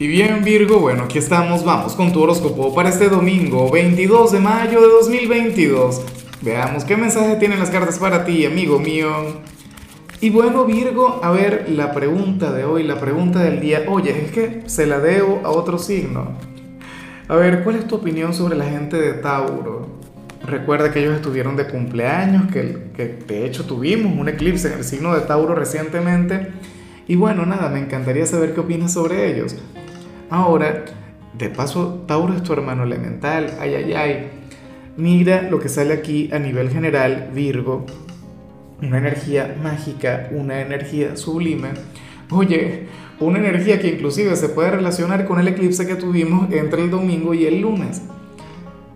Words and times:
Y 0.00 0.06
bien 0.06 0.44
Virgo, 0.44 0.78
bueno, 0.78 1.02
aquí 1.02 1.18
estamos, 1.18 1.64
vamos 1.64 1.96
con 1.96 2.12
tu 2.12 2.22
horóscopo 2.22 2.72
para 2.72 2.88
este 2.88 3.08
domingo 3.08 3.68
22 3.68 4.30
de 4.30 4.38
mayo 4.38 4.80
de 4.80 4.86
2022. 4.86 6.02
Veamos 6.40 6.84
qué 6.84 6.96
mensaje 6.96 7.34
tienen 7.34 7.58
las 7.58 7.70
cartas 7.70 7.98
para 7.98 8.24
ti, 8.24 8.46
amigo 8.46 8.78
mío. 8.78 9.10
Y 10.20 10.30
bueno 10.30 10.64
Virgo, 10.66 11.18
a 11.24 11.32
ver, 11.32 11.68
la 11.70 11.90
pregunta 11.90 12.52
de 12.52 12.64
hoy, 12.64 12.84
la 12.84 13.00
pregunta 13.00 13.40
del 13.40 13.58
día, 13.58 13.86
oye, 13.88 14.26
es 14.26 14.30
que 14.30 14.62
se 14.66 14.86
la 14.86 15.00
debo 15.00 15.40
a 15.42 15.50
otro 15.50 15.78
signo. 15.78 16.28
A 17.26 17.34
ver, 17.34 17.64
¿cuál 17.64 17.74
es 17.74 17.88
tu 17.88 17.96
opinión 17.96 18.32
sobre 18.32 18.54
la 18.54 18.66
gente 18.66 18.96
de 18.98 19.14
Tauro? 19.14 19.98
Recuerda 20.46 20.92
que 20.92 21.00
ellos 21.00 21.16
estuvieron 21.16 21.56
de 21.56 21.66
cumpleaños, 21.66 22.52
que, 22.52 22.92
que 22.96 23.18
de 23.26 23.46
hecho 23.46 23.64
tuvimos 23.64 24.16
un 24.16 24.28
eclipse 24.28 24.68
en 24.68 24.74
el 24.74 24.84
signo 24.84 25.12
de 25.12 25.22
Tauro 25.22 25.56
recientemente. 25.56 26.52
Y 27.08 27.16
bueno, 27.16 27.44
nada, 27.46 27.68
me 27.68 27.80
encantaría 27.80 28.26
saber 28.26 28.54
qué 28.54 28.60
opinas 28.60 28.92
sobre 28.92 29.34
ellos. 29.34 29.56
Ahora, 30.30 30.84
de 31.36 31.48
paso, 31.48 32.04
Tauro 32.06 32.34
es 32.34 32.42
tu 32.42 32.52
hermano 32.52 32.84
elemental, 32.84 33.54
ay, 33.60 33.74
ay, 33.74 33.92
ay. 33.94 34.30
Mira 34.96 35.42
lo 35.42 35.60
que 35.60 35.68
sale 35.68 35.94
aquí 35.94 36.30
a 36.32 36.38
nivel 36.38 36.70
general, 36.70 37.30
Virgo. 37.32 37.86
Una 38.82 38.98
energía 38.98 39.56
mágica, 39.62 40.28
una 40.32 40.60
energía 40.60 41.16
sublime. 41.16 41.70
Oye, 42.30 42.88
una 43.20 43.38
energía 43.38 43.80
que 43.80 43.88
inclusive 43.88 44.36
se 44.36 44.48
puede 44.48 44.70
relacionar 44.70 45.24
con 45.24 45.40
el 45.40 45.48
eclipse 45.48 45.86
que 45.86 45.94
tuvimos 45.94 46.52
entre 46.52 46.82
el 46.82 46.90
domingo 46.90 47.34
y 47.34 47.46
el 47.46 47.60
lunes. 47.60 48.02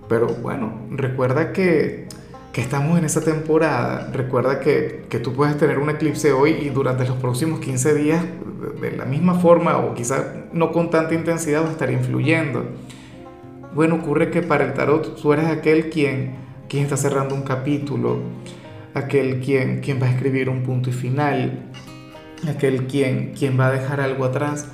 Pero 0.09 0.27
bueno, 0.27 0.73
recuerda 0.91 1.53
que, 1.53 2.09
que 2.53 2.61
estamos 2.61 2.99
en 2.99 3.05
esa 3.05 3.23
temporada. 3.23 4.11
Recuerda 4.13 4.61
que, 4.61 5.05
que 5.09 5.19
tú 5.19 5.33
puedes 5.33 5.57
tener 5.57 5.79
un 5.79 5.91
eclipse 5.91 6.33
hoy 6.33 6.51
y 6.53 6.69
durante 6.69 7.07
los 7.07 7.17
próximos 7.17 7.61
15 7.61 7.95
días 7.95 8.25
de 8.81 8.93
la 8.93 9.05
misma 9.05 9.35
forma 9.35 9.79
o 9.79 9.95
quizá 9.95 10.45
no 10.53 10.71
con 10.71 10.91
tanta 10.91 11.15
intensidad 11.15 11.65
va 11.65 11.69
a 11.69 11.73
estar 11.73 11.91
influyendo. 11.91 12.65
Bueno, 13.75 13.97
ocurre 13.97 14.31
que 14.31 14.43
para 14.43 14.65
el 14.65 14.75
tarot 14.75 15.21
tú 15.21 15.33
eres 15.33 15.47
aquel 15.47 15.89
quien, 15.89 16.37
quien 16.69 16.85
está 16.85 16.99
cerrando 16.99 17.35
un 17.35 17.43
capítulo, 17.43 18.19
aquel 18.93 19.41
quien, 19.41 19.81
quien 19.81 20.01
va 20.01 20.07
a 20.07 20.11
escribir 20.11 20.51
un 20.51 20.63
punto 20.63 20.91
y 20.91 20.93
final, 20.93 21.71
aquel 22.47 22.87
quien, 22.87 23.33
quien 23.33 23.59
va 23.59 23.69
a 23.69 23.73
dejar 23.73 24.01
algo 24.03 24.27
atrás. 24.27 24.69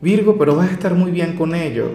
Virgo, 0.00 0.38
pero 0.38 0.56
vas 0.56 0.70
a 0.70 0.72
estar 0.72 0.94
muy 0.94 1.10
bien 1.10 1.36
con 1.36 1.54
ello. 1.54 1.90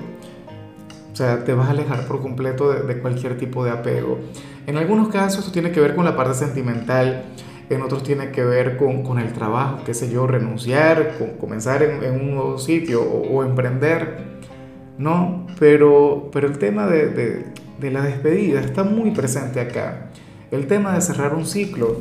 Sea, 1.21 1.43
te 1.43 1.53
vas 1.53 1.67
a 1.67 1.69
alejar 1.69 2.07
por 2.07 2.19
completo 2.19 2.71
de, 2.71 2.81
de 2.81 2.99
cualquier 2.99 3.37
tipo 3.37 3.63
de 3.63 3.69
apego. 3.69 4.17
En 4.65 4.77
algunos 4.77 5.09
casos 5.09 5.41
esto 5.41 5.51
tiene 5.51 5.71
que 5.71 5.79
ver 5.79 5.93
con 5.93 6.03
la 6.03 6.15
parte 6.15 6.33
sentimental, 6.33 7.25
en 7.69 7.83
otros 7.83 8.01
tiene 8.01 8.31
que 8.31 8.43
ver 8.43 8.75
con, 8.75 9.03
con 9.03 9.19
el 9.19 9.31
trabajo, 9.31 9.83
qué 9.85 9.93
sé 9.93 10.11
yo, 10.11 10.25
renunciar, 10.25 11.19
con, 11.19 11.37
comenzar 11.37 11.83
en, 11.83 12.03
en, 12.03 12.19
un 12.19 12.33
nuevo 12.33 12.57
sitio 12.57 13.03
o, 13.03 13.37
o, 13.37 13.43
emprender, 13.43 14.39
¿no? 14.97 15.45
Pero, 15.59 16.31
pero 16.33 16.47
el 16.47 16.57
tema 16.57 16.87
de, 16.87 17.09
de, 17.09 17.45
de 17.79 17.91
la 17.91 18.01
despedida 18.01 18.59
está 18.59 18.83
muy 18.83 19.11
presente 19.11 19.59
acá. 19.59 20.09
El 20.49 20.65
tema 20.65 20.95
de 20.95 21.01
cerrar 21.01 21.35
un 21.35 21.45
ciclo. 21.45 21.97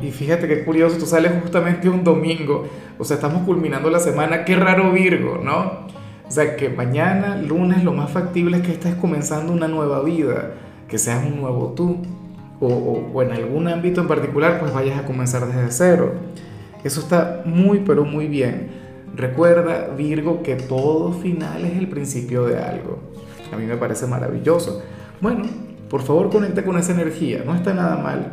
Y 0.00 0.10
fíjate 0.10 0.48
qué 0.48 0.64
curioso, 0.64 0.96
tú 0.96 1.04
sales 1.04 1.32
justamente 1.42 1.90
un 1.90 2.02
domingo, 2.02 2.66
o 2.98 3.04
sea, 3.04 3.16
estamos 3.16 3.44
culminando 3.44 3.90
la 3.90 4.00
semana, 4.00 4.46
qué 4.46 4.56
raro 4.56 4.90
Virgo, 4.90 5.38
¿no? 5.44 5.84
O 6.28 6.30
sea, 6.30 6.56
que 6.56 6.68
mañana, 6.68 7.36
lunes, 7.36 7.84
lo 7.84 7.92
más 7.92 8.10
factible 8.10 8.58
es 8.58 8.62
que 8.64 8.72
estés 8.72 8.94
comenzando 8.96 9.52
una 9.52 9.68
nueva 9.68 10.02
vida, 10.02 10.54
que 10.88 10.98
seas 10.98 11.24
un 11.24 11.40
nuevo 11.40 11.72
tú 11.76 11.98
o, 12.60 13.22
en 13.22 13.32
algún 13.32 13.68
ámbito 13.68 14.00
en 14.00 14.08
particular, 14.08 14.58
pues 14.58 14.72
vayas 14.72 14.98
a 14.98 15.04
comenzar 15.04 15.46
desde 15.46 15.70
cero. 15.70 16.14
Eso 16.82 17.00
está 17.00 17.42
muy, 17.44 17.80
pero 17.80 18.04
muy 18.04 18.26
bien. 18.26 18.70
Recuerda, 19.14 19.88
Virgo, 19.96 20.42
que 20.42 20.56
todo 20.56 21.12
final 21.12 21.64
es 21.64 21.76
el 21.76 21.88
principio 21.88 22.44
de 22.44 22.58
algo. 22.58 22.98
A 23.52 23.56
mí 23.56 23.64
me 23.64 23.76
parece 23.76 24.06
maravilloso. 24.06 24.82
Bueno, 25.20 25.44
por 25.88 26.02
favor 26.02 26.30
conecta 26.30 26.64
con 26.64 26.76
esa 26.76 26.92
energía, 26.92 27.42
no 27.44 27.54
está 27.54 27.72
nada 27.72 27.96
mal. 27.96 28.32